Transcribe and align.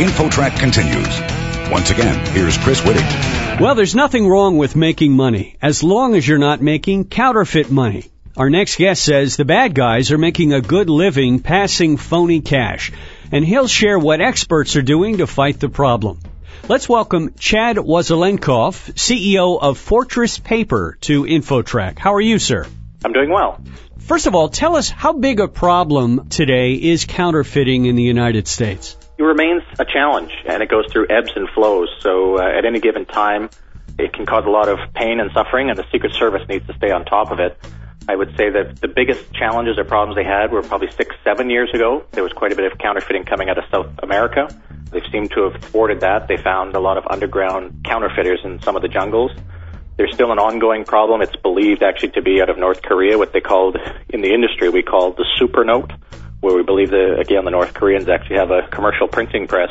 InfoTrack 0.00 0.58
continues. 0.58 1.70
Once 1.70 1.90
again, 1.90 2.24
here's 2.32 2.56
Chris 2.56 2.80
Whitting. 2.80 3.04
Well, 3.60 3.74
there's 3.74 3.94
nothing 3.94 4.26
wrong 4.26 4.56
with 4.56 4.74
making 4.74 5.12
money 5.12 5.58
as 5.60 5.82
long 5.82 6.14
as 6.14 6.26
you're 6.26 6.38
not 6.38 6.62
making 6.62 7.08
counterfeit 7.08 7.70
money. 7.70 8.10
Our 8.34 8.48
next 8.48 8.76
guest 8.76 9.04
says 9.04 9.36
the 9.36 9.44
bad 9.44 9.74
guys 9.74 10.10
are 10.10 10.16
making 10.16 10.54
a 10.54 10.62
good 10.62 10.88
living 10.88 11.40
passing 11.40 11.98
phony 11.98 12.40
cash, 12.40 12.92
and 13.30 13.44
he'll 13.44 13.66
share 13.66 13.98
what 13.98 14.22
experts 14.22 14.74
are 14.74 14.80
doing 14.80 15.18
to 15.18 15.26
fight 15.26 15.60
the 15.60 15.68
problem. 15.68 16.20
Let's 16.66 16.88
welcome 16.88 17.34
Chad 17.38 17.76
Wasilenkoff, 17.76 18.94
CEO 18.94 19.60
of 19.60 19.76
Fortress 19.76 20.38
Paper, 20.38 20.96
to 21.02 21.24
InfoTrack. 21.24 21.98
How 21.98 22.14
are 22.14 22.22
you, 22.22 22.38
sir? 22.38 22.66
I'm 23.04 23.12
doing 23.12 23.28
well. 23.28 23.60
First 23.98 24.26
of 24.26 24.34
all, 24.34 24.48
tell 24.48 24.76
us 24.76 24.88
how 24.88 25.12
big 25.12 25.40
a 25.40 25.48
problem 25.48 26.30
today 26.30 26.72
is 26.72 27.04
counterfeiting 27.04 27.84
in 27.84 27.96
the 27.96 28.02
United 28.02 28.48
States? 28.48 28.96
It 29.20 29.24
remains 29.24 29.62
a 29.78 29.84
challenge, 29.84 30.32
and 30.46 30.62
it 30.62 30.70
goes 30.70 30.86
through 30.90 31.08
ebbs 31.10 31.30
and 31.36 31.46
flows. 31.50 31.90
So 32.00 32.38
uh, 32.38 32.56
at 32.56 32.64
any 32.64 32.80
given 32.80 33.04
time, 33.04 33.50
it 33.98 34.14
can 34.14 34.24
cause 34.24 34.46
a 34.46 34.48
lot 34.48 34.70
of 34.70 34.78
pain 34.94 35.20
and 35.20 35.30
suffering, 35.34 35.68
and 35.68 35.78
the 35.78 35.84
Secret 35.92 36.14
Service 36.14 36.40
needs 36.48 36.66
to 36.68 36.72
stay 36.78 36.90
on 36.90 37.04
top 37.04 37.30
of 37.30 37.38
it. 37.38 37.54
I 38.08 38.16
would 38.16 38.34
say 38.38 38.48
that 38.48 38.80
the 38.80 38.88
biggest 38.88 39.30
challenges 39.34 39.76
or 39.76 39.84
problems 39.84 40.16
they 40.16 40.24
had 40.24 40.50
were 40.50 40.62
probably 40.62 40.90
six, 40.92 41.14
seven 41.22 41.50
years 41.50 41.68
ago. 41.74 42.02
There 42.12 42.22
was 42.22 42.32
quite 42.32 42.52
a 42.52 42.56
bit 42.56 42.72
of 42.72 42.78
counterfeiting 42.78 43.26
coming 43.26 43.50
out 43.50 43.58
of 43.58 43.64
South 43.70 43.90
America. 44.02 44.48
They 44.90 45.02
seem 45.12 45.28
to 45.36 45.50
have 45.50 45.62
thwarted 45.64 46.00
that. 46.00 46.26
They 46.26 46.38
found 46.38 46.74
a 46.74 46.80
lot 46.80 46.96
of 46.96 47.04
underground 47.10 47.84
counterfeiters 47.84 48.40
in 48.42 48.62
some 48.62 48.74
of 48.74 48.80
the 48.80 48.88
jungles. 48.88 49.32
There's 49.98 50.14
still 50.14 50.32
an 50.32 50.38
ongoing 50.38 50.84
problem. 50.84 51.20
It's 51.20 51.36
believed 51.36 51.82
actually 51.82 52.12
to 52.12 52.22
be 52.22 52.40
out 52.40 52.48
of 52.48 52.56
North 52.56 52.80
Korea, 52.80 53.18
what 53.18 53.34
they 53.34 53.42
called 53.42 53.76
in 54.08 54.22
the 54.22 54.32
industry, 54.32 54.70
we 54.70 54.82
call 54.82 55.12
the 55.12 55.26
super 55.36 55.62
note, 55.62 55.92
where 56.40 56.56
we 56.56 56.62
believe 56.62 56.90
that, 56.90 57.18
again, 57.20 57.44
the 57.44 57.50
North 57.50 57.74
Koreans 57.74 58.08
actually 58.08 58.36
have 58.36 58.50
a 58.50 58.66
commercial 58.68 59.08
printing 59.08 59.46
press 59.46 59.70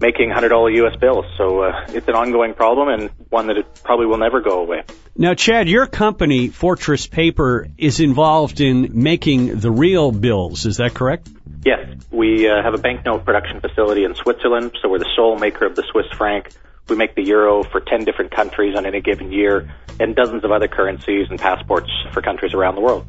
making 0.00 0.30
$100 0.30 0.76
US 0.84 0.96
bills. 0.96 1.24
So 1.38 1.62
uh, 1.62 1.86
it's 1.88 2.08
an 2.08 2.14
ongoing 2.14 2.54
problem 2.54 2.88
and 2.88 3.10
one 3.30 3.46
that 3.46 3.56
it 3.56 3.82
probably 3.82 4.06
will 4.06 4.18
never 4.18 4.40
go 4.40 4.60
away. 4.60 4.82
Now, 5.16 5.34
Chad, 5.34 5.68
your 5.68 5.86
company, 5.86 6.48
Fortress 6.48 7.06
Paper, 7.06 7.68
is 7.78 8.00
involved 8.00 8.60
in 8.60 8.90
making 8.92 9.58
the 9.58 9.70
real 9.70 10.12
bills. 10.12 10.66
Is 10.66 10.76
that 10.76 10.94
correct? 10.94 11.28
Yes, 11.64 11.88
we 12.10 12.48
uh, 12.48 12.62
have 12.62 12.74
a 12.74 12.78
banknote 12.78 13.24
production 13.24 13.60
facility 13.60 14.04
in 14.04 14.14
Switzerland, 14.14 14.72
so 14.80 14.88
we're 14.88 14.98
the 14.98 15.10
sole 15.16 15.38
maker 15.38 15.66
of 15.66 15.74
the 15.74 15.84
Swiss 15.90 16.06
franc. 16.16 16.50
We 16.88 16.96
make 16.96 17.14
the 17.14 17.24
euro 17.24 17.64
for 17.64 17.80
10 17.80 18.04
different 18.04 18.30
countries 18.30 18.76
on 18.76 18.86
any 18.86 19.00
given 19.00 19.32
year 19.32 19.72
and 19.98 20.14
dozens 20.14 20.44
of 20.44 20.52
other 20.52 20.68
currencies 20.68 21.26
and 21.30 21.40
passports 21.40 21.90
for 22.12 22.20
countries 22.22 22.54
around 22.54 22.74
the 22.74 22.82
world. 22.82 23.06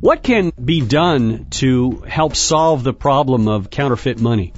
What 0.00 0.22
can 0.22 0.52
be 0.64 0.80
done 0.80 1.46
to 1.58 2.04
help 2.06 2.36
solve 2.36 2.84
the 2.84 2.92
problem 2.92 3.48
of 3.48 3.68
counterfeit 3.68 4.20
money? 4.20 4.52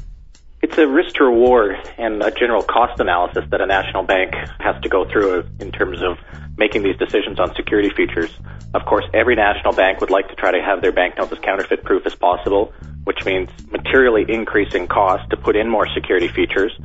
It's 0.61 0.77
a 0.77 0.87
risk 0.87 1.15
to 1.15 1.25
reward 1.25 1.77
and 1.97 2.23
a 2.23 2.31
general 2.31 2.63
cost 2.63 3.01
analysis 3.01 3.45
that 3.51 3.63
a 3.63 3.67
national 3.67 4.03
bank 4.03 4.35
has 4.59 4.79
to 4.83 4.91
go 4.91 5.07
through 5.11 5.49
in 5.59 5.73
terms 5.73 6.03
of 6.03 6.19
making 6.59 6.83
these 6.83 6.99
decisions 6.99 7.41
on 7.41 7.55
security 7.55 7.89
features. 7.89 8.31
Of 8.75 8.85
course, 8.85 9.07
every 9.15 9.35
national 9.35 9.73
bank 9.73 10.03
would 10.03 10.11
like 10.11 10.29
to 10.29 10.35
try 10.35 10.51
to 10.51 10.61
have 10.61 10.83
their 10.83 10.93
banknotes 10.93 11.33
as 11.33 11.39
counterfeit 11.39 11.85
proof 11.85 12.05
as 12.05 12.15
possible, 12.15 12.75
which 13.05 13.25
means 13.25 13.49
materially 13.71 14.27
increasing 14.29 14.89
costs 14.89 15.27
to 15.31 15.39
put 15.39 15.57
in 15.57 15.71
more 15.71 15.89
security 15.95 16.29
features, 16.29 16.79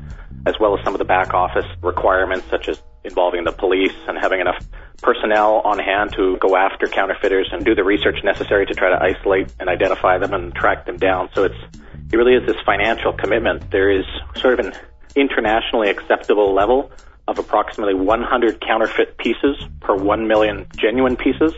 as 0.46 0.56
well 0.62 0.78
as 0.78 0.84
some 0.86 0.96
of 0.96 1.00
the 1.00 1.06
back 1.06 1.34
office 1.34 1.66
requirements, 1.82 2.48
such 2.50 2.70
as 2.70 2.82
involving 3.04 3.44
the 3.44 3.52
police 3.52 3.94
and 4.08 4.18
having 4.18 4.40
enough 4.40 4.66
personnel 5.06 5.62
on 5.64 5.78
hand 5.78 6.14
to 6.14 6.38
go 6.38 6.58
after 6.58 6.88
counterfeiters 6.88 7.48
and 7.52 7.64
do 7.64 7.76
the 7.76 7.84
research 7.84 8.24
necessary 8.24 8.66
to 8.66 8.74
try 8.74 8.90
to 8.90 9.02
isolate 9.02 9.54
and 9.60 9.70
identify 9.70 10.18
them 10.18 10.34
and 10.34 10.54
track 10.56 10.88
them 10.88 10.98
down. 10.98 11.30
So 11.36 11.44
it's 11.44 11.78
it 12.12 12.18
really 12.18 12.34
is 12.34 12.46
this 12.48 12.58
financial 12.66 13.14
commitment. 13.14 13.72
There 13.72 13.92
is 13.92 14.06
sort 14.42 14.60
of 14.60 14.66
an 14.66 14.74
internationally 15.16 15.90
acceptable 15.90 16.54
level 16.54 16.92
of 17.28 17.40
approximately 17.40 17.94
100 17.94 18.62
counterfeit 18.62 19.18
pieces 19.18 19.58
per 19.80 19.96
1 19.96 20.28
million 20.28 20.68
genuine 20.76 21.16
pieces. 21.16 21.54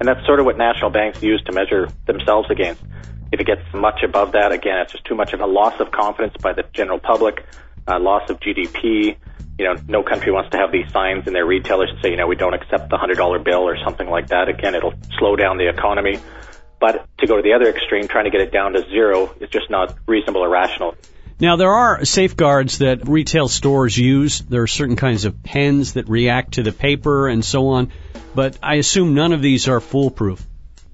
And 0.00 0.08
that's 0.08 0.24
sort 0.26 0.40
of 0.40 0.46
what 0.46 0.58
national 0.58 0.90
banks 0.90 1.22
use 1.22 1.42
to 1.44 1.52
measure 1.52 1.88
themselves 2.06 2.50
against. 2.50 2.82
If 3.32 3.40
it 3.40 3.46
gets 3.46 3.62
much 3.72 4.02
above 4.02 4.32
that, 4.32 4.52
again, 4.52 4.78
it's 4.80 4.92
just 4.92 5.04
too 5.04 5.14
much 5.14 5.32
of 5.32 5.40
a 5.40 5.46
loss 5.46 5.78
of 5.80 5.90
confidence 5.90 6.34
by 6.40 6.52
the 6.52 6.64
general 6.72 6.98
public, 6.98 7.44
uh, 7.86 7.98
loss 7.98 8.28
of 8.30 8.40
GDP. 8.40 9.16
You 9.58 9.66
know, 9.66 9.80
no 9.86 10.02
country 10.02 10.32
wants 10.32 10.50
to 10.50 10.56
have 10.56 10.72
these 10.72 10.90
signs 10.92 11.26
in 11.26 11.32
their 11.32 11.46
retailers 11.46 11.90
and 11.90 11.98
say, 12.02 12.10
you 12.10 12.16
know, 12.16 12.26
we 12.26 12.36
don't 12.36 12.54
accept 12.54 12.90
the 12.90 12.96
$100 12.96 13.44
bill 13.44 13.68
or 13.68 13.76
something 13.84 14.08
like 14.08 14.28
that. 14.28 14.48
Again, 14.48 14.74
it'll 14.74 14.94
slow 15.18 15.36
down 15.36 15.58
the 15.58 15.68
economy. 15.68 16.18
But 16.80 17.06
to 17.18 17.26
go 17.26 17.36
to 17.36 17.42
the 17.42 17.52
other 17.54 17.68
extreme, 17.68 18.08
trying 18.08 18.24
to 18.24 18.30
get 18.30 18.40
it 18.40 18.52
down 18.52 18.72
to 18.72 18.82
zero, 18.88 19.34
is 19.40 19.48
just 19.50 19.70
not 19.70 19.96
reasonable 20.06 20.42
or 20.42 20.48
rational. 20.48 20.96
Now, 21.40 21.56
there 21.56 21.72
are 21.72 22.04
safeguards 22.04 22.78
that 22.78 23.08
retail 23.08 23.48
stores 23.48 23.96
use. 23.96 24.40
There 24.40 24.62
are 24.62 24.66
certain 24.66 24.96
kinds 24.96 25.24
of 25.24 25.42
pens 25.42 25.94
that 25.94 26.08
react 26.08 26.54
to 26.54 26.62
the 26.62 26.72
paper 26.72 27.28
and 27.28 27.44
so 27.44 27.68
on, 27.68 27.90
but 28.34 28.58
I 28.62 28.76
assume 28.76 29.14
none 29.14 29.32
of 29.32 29.42
these 29.42 29.68
are 29.68 29.80
foolproof. 29.80 30.44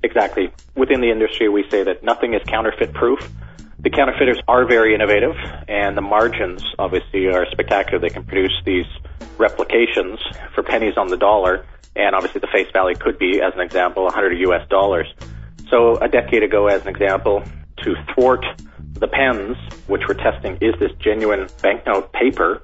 Exactly. 0.03 0.53
Within 0.75 1.01
the 1.01 1.11
industry, 1.11 1.49
we 1.49 1.69
say 1.71 1.83
that 1.83 2.03
nothing 2.03 2.33
is 2.35 2.43
counterfeit 2.47 2.95
proof. 2.95 3.31
The 3.83 3.89
counterfeiters 3.89 4.39
are 4.47 4.67
very 4.67 4.95
innovative, 4.95 5.35
and 5.67 5.97
the 5.97 6.03
margins 6.03 6.63
obviously 6.79 7.29
are 7.29 7.47
spectacular. 7.51 7.99
They 7.99 8.11
can 8.11 8.25
produce 8.25 8.53
these 8.67 8.85
replications 9.39 10.19
for 10.55 10.63
pennies 10.63 10.99
on 10.99 11.07
the 11.07 11.17
dollar, 11.17 11.65
and 11.97 12.15
obviously 12.15 12.41
the 12.41 12.49
face 12.49 12.69
value 12.75 12.95
could 12.95 13.19
be, 13.19 13.41
as 13.41 13.55
an 13.55 13.61
example, 13.61 14.05
100 14.05 14.39
US 14.51 14.69
dollars. 14.69 15.07
So 15.71 15.97
a 15.97 16.09
decade 16.09 16.43
ago, 16.43 16.67
as 16.67 16.83
an 16.83 16.89
example, 16.89 17.43
to 17.79 17.95
thwart 18.13 18.45
the 18.93 19.09
pens, 19.09 19.57
which 19.87 20.03
we're 20.07 20.15
testing, 20.15 20.59
is 20.61 20.75
this 20.79 20.93
genuine 20.99 21.49
banknote 21.63 22.13
paper? 22.13 22.63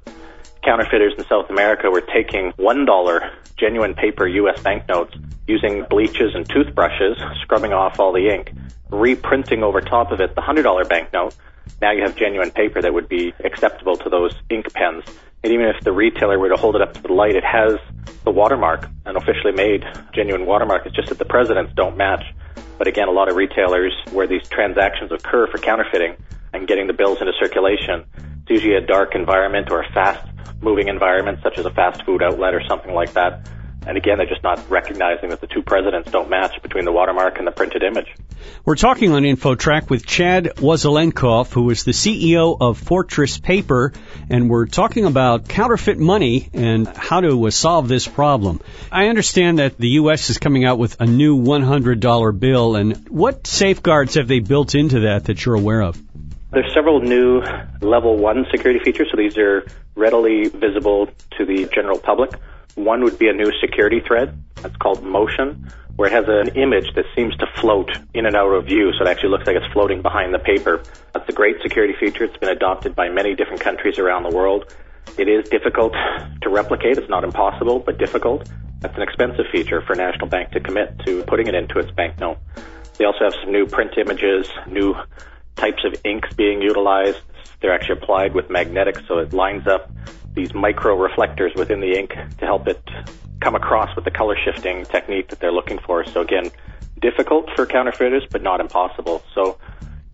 Counterfeiters 0.67 1.15
in 1.17 1.25
South 1.27 1.49
America 1.49 1.93
were 1.93 2.01
taking 2.01 2.51
$1 2.59 3.31
genuine 3.57 3.95
paper 3.95 4.27
U.S. 4.27 4.61
banknotes 4.65 5.15
using 5.47 5.85
bleaches 5.89 6.35
and 6.35 6.45
toothbrushes, 6.49 7.17
scrubbing 7.41 7.73
off 7.73 8.01
all 8.01 8.13
the 8.13 8.29
ink, 8.29 8.53
reprinting 8.91 9.63
over 9.63 9.81
top 9.81 10.11
of 10.11 10.21
it 10.21 10.35
the 10.35 10.43
$100 10.43 10.89
banknote. 10.89 11.37
Now 11.81 11.93
you 11.93 12.03
have 12.03 12.17
genuine 12.17 12.51
paper 12.51 12.83
that 12.83 12.93
would 12.93 13.09
be 13.09 13.33
acceptable 13.45 13.97
to 13.97 14.11
those 14.11 14.35
ink 14.51 14.67
pens. 14.75 15.05
And 15.45 15.53
even 15.53 15.67
if 15.67 15.85
the 15.85 15.93
retailer 15.93 16.37
were 16.37 16.49
to 16.49 16.57
hold 16.57 16.75
it 16.75 16.83
up 16.83 16.95
to 16.95 17.03
the 17.03 17.13
light, 17.13 17.37
it 17.37 17.45
has 17.45 17.77
the 18.25 18.33
watermark, 18.33 18.91
an 19.05 19.15
officially 19.15 19.53
made 19.53 19.85
genuine 20.13 20.47
watermark. 20.47 20.85
It's 20.85 20.97
just 20.97 21.11
that 21.11 21.19
the 21.19 21.27
presidents 21.27 21.75
don't 21.77 21.97
match. 21.97 22.25
But 22.77 22.89
again, 22.89 23.07
a 23.07 23.13
lot 23.13 23.29
of 23.29 23.37
retailers 23.37 23.93
where 24.11 24.27
these 24.27 24.43
transactions 24.49 25.13
occur 25.13 25.47
for 25.47 25.59
counterfeiting 25.59 26.17
and 26.53 26.67
getting 26.67 26.87
the 26.87 26.93
bills 26.93 27.19
into 27.21 27.33
circulation, 27.41 28.05
it's 28.43 28.51
usually 28.51 28.77
a 28.77 28.87
dark 28.87 29.15
environment 29.15 29.69
or 29.71 29.83
a 29.83 29.93
fast 29.93 30.27
moving 30.61 30.89
environment 30.89 31.39
such 31.43 31.59
as 31.59 31.67
a 31.67 31.71
fast 31.71 32.05
food 32.05 32.23
outlet 32.23 32.55
or 32.55 32.63
something 32.69 32.95
like 32.95 33.13
that. 33.13 33.49
And 33.87 33.97
again, 33.97 34.19
they're 34.19 34.27
just 34.27 34.43
not 34.43 34.69
recognizing 34.69 35.29
that 35.29 35.41
the 35.41 35.47
two 35.47 35.63
presidents 35.63 36.11
don't 36.11 36.29
match 36.29 36.61
between 36.61 36.85
the 36.85 36.91
watermark 36.91 37.39
and 37.39 37.47
the 37.47 37.53
printed 37.53 37.85
image. 37.85 38.13
We're 38.65 38.75
talking 38.75 39.13
on 39.13 39.23
InfoTrack 39.23 39.89
with 39.89 40.05
Chad 40.05 40.57
Wasilenkoff, 40.57 41.53
who 41.53 41.71
is 41.71 41.85
the 41.85 41.93
CEO 41.93 42.57
of 42.61 42.79
Fortress 42.79 43.39
Paper, 43.39 43.93
and 44.29 44.51
we're 44.51 44.67
talking 44.67 45.05
about 45.05 45.49
counterfeit 45.49 45.99
money 45.99 46.51
and 46.53 46.89
how 46.89 47.21
to 47.21 47.47
uh, 47.47 47.51
solve 47.51 47.87
this 47.87 48.09
problem. 48.09 48.61
I 48.91 49.07
understand 49.07 49.61
that 49.61 49.79
the 49.79 49.89
U.S. 50.01 50.31
is 50.31 50.39
coming 50.39 50.65
out 50.65 50.79
with 50.79 51.01
a 51.01 51.07
new 51.07 51.39
$100 51.39 52.41
bill, 52.41 52.75
and 52.75 53.09
what 53.09 53.47
safeguards 53.47 54.15
have 54.15 54.27
they 54.27 54.41
built 54.41 54.75
into 54.75 55.01
that 55.01 55.27
that 55.27 55.45
you're 55.45 55.55
aware 55.55 55.83
of? 55.83 56.06
There's 56.53 56.73
several 56.73 57.01
new 57.01 57.43
level 57.81 58.17
one 58.17 58.47
security 58.53 58.79
features, 58.85 59.09
so 59.11 59.17
these 59.17 59.37
are 59.37 59.67
readily 59.97 60.49
visible 60.49 61.09
to 61.39 61.45
the 61.45 61.69
general 61.75 61.99
public. 61.99 62.31
One 62.77 63.03
would 63.03 63.19
be 63.19 63.29
a 63.29 63.33
new 63.33 63.51
security 63.61 64.01
thread. 64.01 64.39
That's 64.57 64.77
called 64.77 65.03
Motion, 65.03 65.73
where 65.97 66.09
it 66.09 66.13
has 66.13 66.27
an 66.29 66.57
image 66.57 66.95
that 66.95 67.05
seems 67.17 67.37
to 67.39 67.47
float 67.61 67.91
in 68.15 68.27
and 68.27 68.37
out 68.37 68.53
of 68.53 68.67
view, 68.67 68.93
so 68.93 69.05
it 69.05 69.09
actually 69.09 69.31
looks 69.31 69.47
like 69.47 69.57
it's 69.57 69.73
floating 69.73 70.03
behind 70.03 70.33
the 70.33 70.39
paper. 70.39 70.83
That's 71.13 71.29
a 71.29 71.33
great 71.33 71.57
security 71.63 71.95
feature. 71.99 72.25
It's 72.25 72.37
been 72.37 72.51
adopted 72.51 72.95
by 72.95 73.09
many 73.09 73.35
different 73.35 73.61
countries 73.61 73.99
around 73.99 74.23
the 74.23 74.35
world. 74.37 74.73
It 75.19 75.29
is 75.29 75.49
difficult 75.49 75.95
to 76.43 76.49
replicate. 76.49 76.97
It's 76.97 77.09
not 77.09 77.25
impossible, 77.25 77.81
but 77.81 77.99
difficult. 77.99 78.49
That's 78.81 78.97
an 78.97 79.03
expensive 79.03 79.47
feature 79.51 79.81
for 79.81 79.95
a 79.95 79.97
national 79.97 80.29
bank 80.29 80.53
to 80.53 80.61
commit 80.61 80.97
to 81.07 81.25
putting 81.25 81.49
it 81.49 81.57
into 81.57 81.81
its 81.81 81.91
banknote. 81.91 82.39
They 82.99 83.05
also 83.05 83.25
have 83.25 83.35
some 83.43 83.51
new 83.51 83.67
print 83.67 83.93
images, 83.99 84.49
new 84.69 84.95
types 85.57 85.85
of 85.85 85.95
inks 86.05 86.33
being 86.35 86.63
utilized. 86.63 87.19
They're 87.61 87.73
actually 87.73 87.99
applied 87.99 88.35
with 88.35 88.51
magnetics, 88.51 89.03
so 89.09 89.19
it 89.19 89.33
lines 89.33 89.67
up 89.67 89.91
these 90.35 90.55
micro 90.55 90.95
reflectors 90.97 91.53
within 91.57 91.81
the 91.81 91.99
ink 91.99 92.11
to 92.11 92.45
help 92.45 92.69
it 92.69 92.83
come 93.41 93.55
across 93.55 93.95
with 93.97 94.05
the 94.05 94.11
color 94.11 94.37
shifting 94.45 94.85
technique 94.85 95.29
that 95.29 95.41
they're 95.41 95.53
looking 95.53 95.79
for. 95.79 96.05
So 96.05 96.21
again, 96.21 96.51
difficult 97.01 97.49
for 97.55 97.67
counterfeiters, 97.67 98.25
but 98.31 98.43
not 98.43 98.61
impossible. 98.61 99.23
So, 99.35 99.59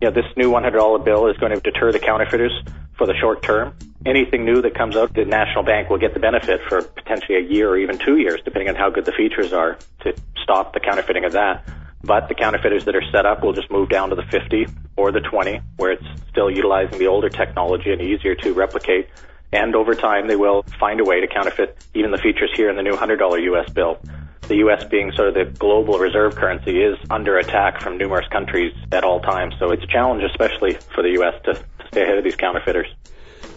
yeah, 0.00 0.10
this 0.10 0.24
new 0.36 0.50
$100 0.50 1.04
bill 1.04 1.26
is 1.28 1.36
going 1.38 1.54
to 1.54 1.60
deter 1.60 1.92
the 1.92 1.98
counterfeiters 1.98 2.52
for 2.96 3.06
the 3.06 3.14
short 3.14 3.42
term. 3.42 3.74
Anything 4.04 4.44
new 4.44 4.60
that 4.62 4.74
comes 4.74 4.96
out, 4.96 5.14
the 5.14 5.24
national 5.24 5.64
bank 5.64 5.88
will 5.88 5.98
get 5.98 6.14
the 6.14 6.20
benefit 6.20 6.60
for 6.68 6.82
potentially 6.82 7.38
a 7.38 7.40
year 7.40 7.68
or 7.70 7.78
even 7.78 7.98
two 7.98 8.16
years, 8.16 8.40
depending 8.44 8.68
on 8.68 8.74
how 8.74 8.90
good 8.90 9.04
the 9.04 9.12
features 9.12 9.52
are 9.52 9.78
to 10.00 10.14
stop 10.42 10.74
the 10.74 10.80
counterfeiting 10.80 11.24
of 11.24 11.32
that. 11.32 11.64
But 12.04 12.28
the 12.28 12.34
counterfeiters 12.34 12.84
that 12.86 12.96
are 12.96 13.10
set 13.12 13.26
up 13.26 13.42
will 13.42 13.52
just 13.52 13.70
move 13.70 13.88
down 13.88 14.10
to 14.10 14.16
the 14.16 14.24
50 14.24 14.66
or 14.96 15.12
the 15.12 15.20
20, 15.20 15.60
where 15.76 15.92
it's 15.92 16.04
still 16.28 16.50
utilizing 16.50 16.98
the 16.98 17.06
older 17.06 17.28
technology 17.28 17.92
and 17.92 18.02
easier 18.02 18.34
to 18.36 18.52
replicate. 18.52 19.08
And 19.52 19.76
over 19.76 19.94
time, 19.94 20.26
they 20.28 20.36
will 20.36 20.62
find 20.80 21.00
a 21.00 21.04
way 21.04 21.20
to 21.20 21.26
counterfeit 21.26 21.76
even 21.94 22.10
the 22.10 22.18
features 22.18 22.50
here 22.56 22.70
in 22.70 22.76
the 22.76 22.82
new 22.82 22.96
$100 22.96 23.42
US 23.52 23.70
bill. 23.70 24.00
The 24.48 24.56
US 24.66 24.84
being 24.84 25.12
sort 25.12 25.28
of 25.28 25.34
the 25.34 25.44
global 25.44 25.98
reserve 25.98 26.34
currency 26.34 26.82
is 26.82 26.98
under 27.10 27.38
attack 27.38 27.80
from 27.80 27.96
numerous 27.98 28.26
countries 28.28 28.74
at 28.90 29.04
all 29.04 29.20
times. 29.20 29.54
So 29.58 29.70
it's 29.70 29.84
a 29.84 29.86
challenge, 29.86 30.24
especially 30.24 30.74
for 30.94 31.02
the 31.02 31.20
US 31.20 31.34
to, 31.44 31.54
to 31.54 31.86
stay 31.88 32.02
ahead 32.02 32.18
of 32.18 32.24
these 32.24 32.36
counterfeiters. 32.36 32.88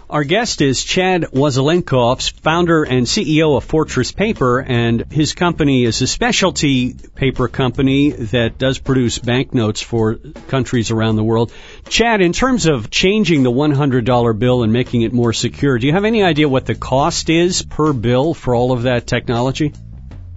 Our 0.07 0.23
guest 0.23 0.61
is 0.61 0.83
Chad 0.83 1.23
Wasilenkoffs, 1.33 2.39
founder 2.41 2.83
and 2.83 3.07
CEO 3.07 3.57
of 3.57 3.63
Fortress 3.63 4.11
Paper, 4.11 4.59
and 4.59 5.11
his 5.11 5.33
company 5.33 5.83
is 5.83 5.99
a 6.03 6.05
specialty 6.05 6.93
paper 6.93 7.47
company 7.47 8.11
that 8.11 8.59
does 8.59 8.77
produce 8.77 9.17
banknotes 9.17 9.81
for 9.81 10.15
countries 10.47 10.91
around 10.91 11.15
the 11.15 11.23
world. 11.23 11.51
Chad, 11.89 12.21
in 12.21 12.33
terms 12.33 12.67
of 12.67 12.91
changing 12.91 13.41
the 13.41 13.51
$100 13.51 14.37
bill 14.37 14.61
and 14.61 14.71
making 14.71 15.01
it 15.01 15.11
more 15.11 15.33
secure, 15.33 15.79
do 15.79 15.87
you 15.87 15.93
have 15.93 16.05
any 16.05 16.21
idea 16.21 16.47
what 16.47 16.67
the 16.67 16.75
cost 16.75 17.31
is 17.31 17.63
per 17.63 17.91
bill 17.91 18.35
for 18.35 18.53
all 18.53 18.73
of 18.73 18.83
that 18.83 19.07
technology? 19.07 19.73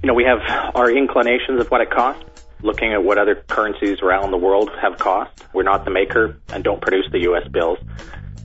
You 0.03 0.07
know, 0.07 0.15
we 0.15 0.25
have 0.25 0.41
our 0.75 0.91
inclinations 0.91 1.61
of 1.61 1.71
what 1.71 1.83
it 1.83 1.91
costs 1.91 2.25
looking 2.63 2.93
at 2.93 3.05
what 3.05 3.19
other 3.19 3.35
currencies 3.35 4.01
around 4.01 4.31
the 4.31 4.37
world 4.37 4.71
have 4.81 4.99
cost. 4.99 5.31
We're 5.53 5.63
not 5.63 5.85
the 5.85 5.91
maker 5.91 6.41
and 6.49 6.65
don't 6.65 6.81
produce 6.81 7.07
the 7.13 7.21
U.S. 7.21 7.47
bills. 7.49 7.79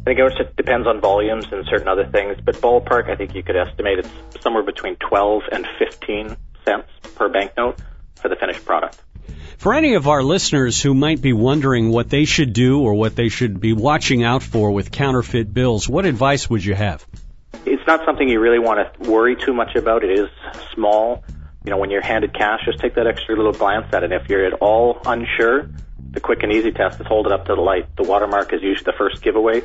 I 0.04 0.06
think 0.06 0.20
it 0.20 0.38
just 0.38 0.56
depends 0.58 0.86
on 0.86 1.00
volumes 1.00 1.46
and 1.50 1.66
certain 1.66 1.88
other 1.88 2.06
things, 2.06 2.36
but 2.44 2.56
ballpark, 2.56 3.10
I 3.10 3.16
think 3.16 3.34
you 3.36 3.42
could 3.42 3.56
estimate 3.56 4.00
it's 4.00 4.10
somewhere 4.42 4.64
between 4.64 4.98
12 4.98 5.44
and 5.50 5.66
15 5.80 6.36
cents 6.66 6.90
per 7.16 7.30
banknote 7.30 7.80
for 8.16 8.28
the 8.28 8.36
finished 8.36 8.66
product. 8.66 9.02
For 9.60 9.74
any 9.74 9.94
of 9.94 10.10
our 10.10 10.22
listeners 10.22 10.82
who 10.82 10.94
might 10.94 11.22
be 11.22 11.32
wondering 11.32 11.90
what 11.90 12.10
they 12.10 12.26
should 12.26 12.52
do 12.52 12.82
or 12.82 12.96
what 12.96 13.16
they 13.16 13.30
should 13.30 13.62
be 13.62 13.72
watching 13.72 14.26
out 14.26 14.44
for 14.44 14.72
with 14.72 14.92
counterfeit 14.92 15.54
bills, 15.54 15.88
what 15.88 16.06
advice 16.06 16.50
would 16.50 16.66
you 16.66 16.76
have? 16.76 17.06
It's 17.66 17.88
not 17.88 18.04
something 18.06 18.28
you 18.28 18.42
really 18.42 18.60
want 18.60 18.80
to 18.82 19.10
worry 19.10 19.38
too 19.38 19.54
much 19.54 19.76
about. 19.78 20.04
It 20.04 20.20
is 20.20 20.30
small. 20.74 21.24
You 21.64 21.72
know, 21.72 21.78
when 21.78 21.92
you're 21.92 22.02
handed 22.02 22.34
cash, 22.34 22.66
just 22.66 22.80
take 22.80 22.96
that 22.96 23.08
extra 23.08 23.38
little 23.38 23.54
glance 23.54 23.86
at 23.94 24.04
it. 24.04 24.12
And 24.12 24.22
if 24.22 24.28
you're 24.28 24.46
at 24.46 24.54
all 24.56 25.00
unsure, 25.06 25.70
the 26.14 26.20
quick 26.20 26.44
and 26.44 26.52
easy 26.52 26.72
test 26.72 27.00
is 27.02 27.08
hold 27.08 27.26
it 27.26 27.34
up 27.34 27.46
to 27.46 27.56
the 27.56 27.62
light. 27.62 27.88
The 27.98 28.04
watermark 28.04 28.54
is 28.54 28.62
usually 28.62 28.86
the 28.86 28.98
first 28.98 29.22
giveaway. 29.22 29.64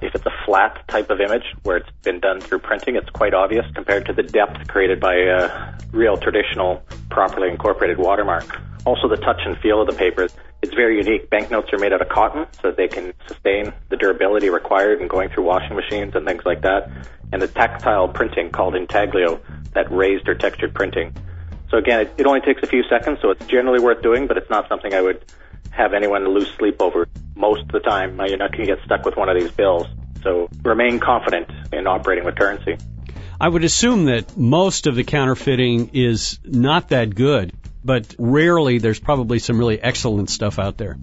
If 0.00 0.14
it's 0.14 0.24
a 0.24 0.32
flat 0.46 0.82
type 0.88 1.10
of 1.10 1.20
image 1.20 1.44
where 1.62 1.76
it's 1.76 1.90
been 2.02 2.20
done 2.20 2.40
through 2.40 2.60
printing, 2.60 2.96
it's 2.96 3.10
quite 3.10 3.34
obvious 3.34 3.66
compared 3.74 4.06
to 4.06 4.14
the 4.14 4.22
depth 4.22 4.66
created 4.68 4.98
by 4.98 5.14
a 5.14 5.74
real 5.92 6.16
traditional, 6.16 6.82
properly 7.10 7.50
incorporated 7.50 7.98
watermark. 7.98 8.60
Also, 8.86 9.08
the 9.08 9.16
touch 9.16 9.40
and 9.44 9.58
feel 9.58 9.82
of 9.82 9.86
the 9.86 9.92
paper. 9.92 10.26
It's 10.62 10.74
very 10.74 10.96
unique. 10.96 11.28
Banknotes 11.28 11.70
are 11.72 11.78
made 11.78 11.92
out 11.92 12.00
of 12.00 12.08
cotton 12.08 12.46
so 12.62 12.68
that 12.68 12.78
they 12.78 12.88
can 12.88 13.12
sustain 13.28 13.72
the 13.90 13.96
durability 13.96 14.48
required 14.48 15.02
in 15.02 15.08
going 15.08 15.28
through 15.28 15.44
washing 15.44 15.76
machines 15.76 16.14
and 16.14 16.26
things 16.26 16.42
like 16.46 16.62
that. 16.62 16.90
And 17.32 17.42
the 17.42 17.48
tactile 17.48 18.08
printing 18.08 18.50
called 18.50 18.74
intaglio, 18.74 19.38
that 19.74 19.90
raised 19.92 20.28
or 20.28 20.34
textured 20.34 20.74
printing. 20.74 21.14
So 21.70 21.76
again, 21.76 22.00
it, 22.00 22.14
it 22.16 22.26
only 22.26 22.40
takes 22.40 22.62
a 22.62 22.66
few 22.66 22.82
seconds, 22.84 23.18
so 23.20 23.30
it's 23.30 23.44
generally 23.46 23.80
worth 23.80 24.02
doing, 24.02 24.26
but 24.26 24.36
it's 24.38 24.50
not 24.50 24.68
something 24.68 24.92
I 24.94 25.02
would 25.02 25.24
have 25.80 25.94
anyone 25.94 26.28
lose 26.28 26.50
sleep 26.58 26.80
over. 26.80 27.08
Most 27.34 27.62
of 27.62 27.72
the 27.72 27.80
time, 27.80 28.20
you're 28.26 28.36
not 28.36 28.52
going 28.52 28.66
to 28.66 28.76
get 28.76 28.84
stuck 28.84 29.04
with 29.04 29.16
one 29.16 29.28
of 29.28 29.40
these 29.40 29.50
bills. 29.50 29.86
So 30.22 30.48
remain 30.62 31.00
confident 31.00 31.50
in 31.72 31.86
operating 31.86 32.24
with 32.24 32.36
currency. 32.36 32.76
I 33.40 33.48
would 33.48 33.64
assume 33.64 34.04
that 34.06 34.36
most 34.36 34.86
of 34.86 34.94
the 34.94 35.04
counterfeiting 35.04 35.92
is 35.94 36.38
not 36.44 36.90
that 36.90 37.14
good, 37.14 37.52
but 37.82 38.14
rarely 38.18 38.78
there's 38.78 39.00
probably 39.00 39.38
some 39.38 39.58
really 39.58 39.80
excellent 39.80 40.28
stuff 40.28 40.58
out 40.58 40.76
there. 40.76 40.98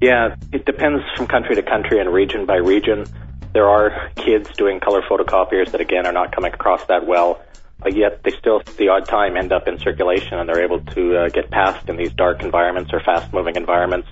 Yeah, 0.00 0.36
it 0.52 0.64
depends 0.64 1.02
from 1.16 1.26
country 1.26 1.56
to 1.56 1.62
country 1.62 1.98
and 1.98 2.12
region 2.12 2.46
by 2.46 2.56
region. 2.56 3.06
There 3.52 3.68
are 3.68 4.10
kids 4.14 4.50
doing 4.56 4.78
color 4.78 5.02
photocopiers 5.02 5.72
that 5.72 5.80
again 5.80 6.06
are 6.06 6.12
not 6.12 6.32
coming 6.32 6.52
across 6.52 6.84
that 6.86 7.06
well 7.06 7.40
but 7.86 7.94
yet 7.94 8.20
they 8.24 8.32
still, 8.32 8.60
the 8.78 8.88
odd 8.88 9.06
time, 9.06 9.36
end 9.36 9.52
up 9.52 9.68
in 9.68 9.78
circulation 9.78 10.40
and 10.40 10.48
they're 10.48 10.64
able 10.64 10.80
to 10.80 11.16
uh, 11.18 11.28
get 11.28 11.52
past 11.52 11.88
in 11.88 11.96
these 11.96 12.12
dark 12.14 12.42
environments 12.42 12.92
or 12.92 12.98
fast 12.98 13.32
moving 13.32 13.54
environments. 13.54 14.08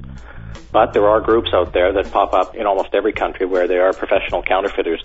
But 0.70 0.92
there 0.92 1.08
are 1.08 1.20
groups 1.20 1.50
out 1.52 1.72
there 1.72 1.92
that 1.94 2.12
pop 2.12 2.34
up 2.34 2.54
in 2.54 2.66
almost 2.66 2.90
every 2.94 3.12
country 3.12 3.46
where 3.46 3.66
they 3.66 3.78
are 3.78 3.92
professional 3.92 4.44
counterfeiters. 4.44 5.02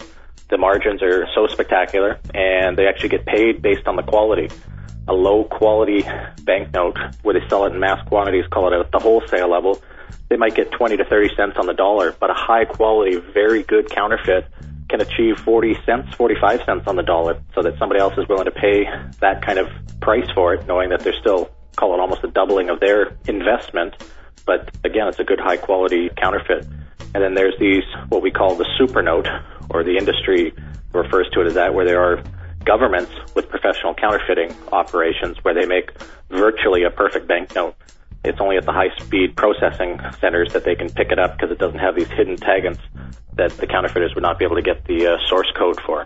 The 0.49 0.59
margins 0.59 1.01
are 1.01 1.25
so 1.33 1.47
spectacular 1.47 2.19
and 2.35 2.77
they 2.77 2.85
actually 2.85 3.09
get 3.09 3.25
paid 3.25 3.63
based 3.63 3.87
on 3.87 3.95
the 3.95 4.03
quality. 4.03 4.49
A 5.07 5.13
low 5.13 5.45
quality 5.45 6.03
banknote 6.43 6.99
where 7.23 7.39
they 7.39 7.47
sell 7.49 7.65
it 7.65 7.73
in 7.73 7.79
mass 7.79 8.07
quantities, 8.07 8.45
call 8.51 8.71
it 8.71 8.79
at 8.79 8.91
the 8.91 8.99
wholesale 8.99 9.49
level, 9.49 9.81
they 10.29 10.37
might 10.37 10.53
get 10.53 10.69
20 10.69 10.95
to 10.97 11.05
30 11.05 11.35
cents 11.35 11.55
on 11.57 11.65
the 11.65 11.73
dollar, 11.73 12.15
but 12.19 12.29
a 12.29 12.35
high 12.35 12.65
quality, 12.65 13.15
very 13.15 13.63
good 13.63 13.89
counterfeit 13.89 14.45
can 14.89 15.01
achieve 15.01 15.37
40 15.39 15.77
cents, 15.85 16.13
45 16.15 16.63
cents 16.65 16.87
on 16.87 16.95
the 16.95 17.03
dollar 17.03 17.41
so 17.53 17.61
that 17.61 17.77
somebody 17.77 18.01
else 18.01 18.13
is 18.17 18.27
willing 18.27 18.45
to 18.45 18.51
pay 18.51 18.85
that 19.21 19.45
kind 19.45 19.59
of 19.59 19.67
price 20.01 20.29
for 20.33 20.55
it, 20.55 20.67
knowing 20.67 20.89
that 20.89 21.01
they're 21.01 21.19
still, 21.19 21.49
call 21.75 21.93
it 21.93 21.99
almost 21.99 22.23
a 22.23 22.27
doubling 22.27 22.69
of 22.69 22.79
their 22.79 23.15
investment. 23.27 23.95
But 24.45 24.69
again, 24.83 25.07
it's 25.07 25.19
a 25.19 25.23
good 25.23 25.39
high 25.39 25.57
quality 25.57 26.09
counterfeit. 26.17 26.65
And 27.13 27.23
then 27.23 27.35
there's 27.35 27.57
these, 27.59 27.83
what 28.09 28.21
we 28.21 28.31
call 28.31 28.55
the 28.55 28.67
super 28.77 29.01
note, 29.01 29.27
or 29.69 29.83
the 29.83 29.97
industry 29.97 30.53
refers 30.91 31.29
to 31.33 31.41
it 31.41 31.47
as 31.47 31.53
that, 31.53 31.73
where 31.73 31.85
there 31.85 32.01
are 32.01 32.23
governments 32.65 33.11
with 33.35 33.49
professional 33.49 33.93
counterfeiting 33.93 34.55
operations 34.71 35.37
where 35.43 35.53
they 35.53 35.65
make 35.65 35.91
virtually 36.29 36.83
a 36.83 36.89
perfect 36.89 37.27
banknote. 37.27 37.75
It's 38.23 38.39
only 38.41 38.57
at 38.57 38.65
the 38.65 38.73
high 38.73 38.95
speed 38.99 39.35
processing 39.35 39.99
centers 40.19 40.53
that 40.53 40.65
they 40.65 40.75
can 40.75 40.89
pick 40.89 41.11
it 41.11 41.19
up 41.19 41.37
because 41.37 41.51
it 41.51 41.57
doesn't 41.57 41.79
have 41.79 41.95
these 41.95 42.09
hidden 42.09 42.35
taggants 42.35 42.81
that 43.35 43.51
the 43.51 43.67
counterfeiters 43.67 44.13
would 44.15 44.21
not 44.21 44.37
be 44.37 44.45
able 44.45 44.57
to 44.57 44.61
get 44.61 44.83
the 44.85 45.07
uh, 45.07 45.17
source 45.27 45.49
code 45.55 45.79
for. 45.79 46.05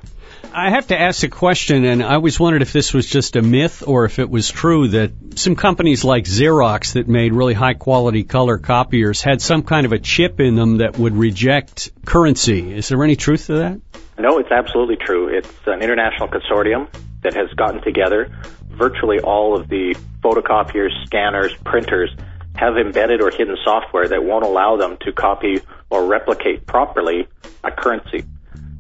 I 0.54 0.69
have 0.69 0.88
to 0.88 1.00
ask 1.00 1.24
a 1.24 1.30
question, 1.30 1.83
and 1.83 2.04
I 2.04 2.13
always 2.13 2.39
wondered 2.39 2.62
if 2.62 2.71
this 2.71 2.94
was 2.94 3.07
just 3.07 3.36
a 3.36 3.42
myth 3.42 3.83
or 3.88 4.06
if 4.06 4.19
it 4.19 4.30
was 4.30 4.51
true 4.51 4.89
that 4.89 5.12
some 5.39 5.56
companies 5.56 6.04
like 6.04 6.25
Xerox 6.25 6.94
that 6.94 7.07
made 7.07 7.33
really 7.33 7.56
high 7.56 7.74
quality 7.74 8.24
color 8.24 8.60
copiers 8.60 9.24
had 9.24 9.42
some 9.42 9.63
kind 9.63 9.88
of 9.88 9.94
a 9.94 10.00
chip 10.00 10.39
in 10.39 10.56
them 10.56 10.77
that 10.77 11.00
would 11.00 11.15
reject 11.15 11.92
currency. 12.06 12.75
Is 12.75 12.89
there 12.89 13.04
any 13.04 13.15
truth 13.15 13.48
to 13.48 13.54
that? 13.56 13.81
No, 14.19 14.38
it's 14.38 14.51
absolutely 14.51 14.98
true. 14.98 15.36
It's 15.36 15.51
an 15.65 15.81
international 15.81 16.27
consortium 16.27 16.88
that 17.24 17.33
has 17.33 17.50
gotten 17.56 17.81
together. 17.81 18.31
Virtually 18.73 19.19
all 19.19 19.59
of 19.59 19.69
the 19.69 19.95
photocopiers, 20.21 20.91
scanners, 21.05 21.53
printers 21.65 22.09
have 22.55 22.77
embedded 22.77 23.21
or 23.21 23.31
hidden 23.31 23.57
software 23.63 24.07
that 24.07 24.24
won't 24.24 24.45
allow 24.45 24.77
them 24.77 24.98
to 25.01 25.12
copy 25.12 25.62
or 25.89 26.05
replicate 26.05 26.65
properly 26.65 27.27
a 27.63 27.71
currency. 27.71 28.24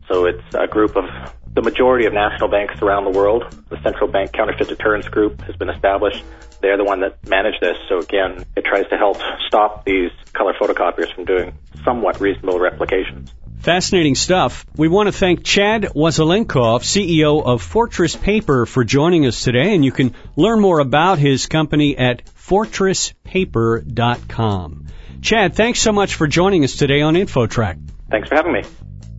So 0.07 0.25
it's 0.25 0.43
a 0.53 0.67
group 0.67 0.95
of 0.95 1.05
the 1.53 1.61
majority 1.61 2.05
of 2.05 2.13
national 2.13 2.49
banks 2.49 2.81
around 2.81 3.05
the 3.05 3.17
world. 3.17 3.43
The 3.69 3.81
Central 3.83 4.09
Bank 4.09 4.33
Counterfeit 4.33 4.67
Deterrence 4.67 5.07
Group 5.07 5.41
has 5.41 5.55
been 5.55 5.69
established. 5.69 6.23
They're 6.61 6.77
the 6.77 6.83
one 6.83 7.01
that 7.01 7.27
manage 7.27 7.59
this. 7.61 7.77
So 7.89 7.99
again, 7.99 8.45
it 8.55 8.65
tries 8.65 8.87
to 8.89 8.97
help 8.97 9.17
stop 9.47 9.85
these 9.85 10.11
color 10.33 10.53
photocopiers 10.59 11.13
from 11.13 11.25
doing 11.25 11.53
somewhat 11.83 12.19
reasonable 12.19 12.59
replications. 12.59 13.33
Fascinating 13.63 14.15
stuff. 14.15 14.65
We 14.75 14.89
want 14.89 15.07
to 15.07 15.13
thank 15.13 15.45
Chad 15.45 15.83
Wasilenkoff, 15.95 16.83
CEO 16.83 17.41
of 17.41 17.61
Fortress 17.61 18.13
Paper, 18.13 18.65
for 18.65 18.83
joining 18.83 19.25
us 19.25 19.41
today, 19.41 19.73
and 19.73 19.85
you 19.85 19.93
can 19.93 20.13
learn 20.35 20.59
more 20.59 20.79
about 20.79 21.17
his 21.17 21.47
company 21.47 21.97
at 21.97 22.25
fortresspaper.com. 22.25 24.87
Chad, 25.21 25.55
thanks 25.55 25.79
so 25.79 25.93
much 25.93 26.15
for 26.15 26.27
joining 26.27 26.65
us 26.65 26.75
today 26.75 26.99
on 26.99 27.13
InfoTrack. 27.13 27.79
Thanks 28.11 28.27
for 28.27 28.35
having 28.35 28.51
me. 28.51 28.63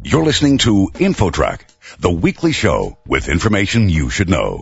You're 0.03 0.25
listening 0.25 0.59
to 0.59 0.91
InfoTrack, 0.93 1.63
the 1.99 2.11
weekly 2.11 2.53
show 2.53 2.99
with 3.07 3.31
information 3.31 3.89
you 3.89 4.11
should 4.11 4.29
know. 4.29 4.61